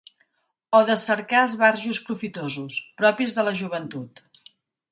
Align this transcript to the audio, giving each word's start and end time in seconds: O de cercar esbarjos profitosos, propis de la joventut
O 0.77 0.79
de 0.87 0.95
cercar 1.01 1.41
esbarjos 1.49 2.01
profitosos, 2.07 2.81
propis 3.03 3.37
de 3.39 3.47
la 3.49 3.57
joventut 3.61 4.27